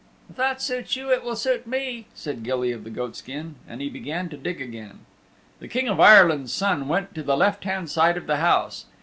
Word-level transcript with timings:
"If 0.31 0.35
that 0.37 0.63
suits 0.63 0.95
you 0.95 1.11
it 1.13 1.23
will 1.23 1.35
suit 1.35 1.67
me," 1.67 2.07
said 2.15 2.41
Gilly 2.41 2.71
of 2.71 2.83
the 2.83 2.89
Goatskin, 2.89 3.53
and 3.67 3.81
he 3.81 3.87
began 3.91 4.29
to 4.29 4.35
dig 4.37 4.59
again. 4.59 5.01
The 5.59 5.67
King 5.67 5.87
of 5.89 5.99
Ireland's 5.99 6.51
Son 6.51 6.87
went 6.87 7.13
to 7.13 7.21
the 7.21 7.37
left 7.37 7.65
hand 7.65 7.87
side 7.87 8.17
of 8.17 8.25
the 8.25 8.37
house. 8.37 8.85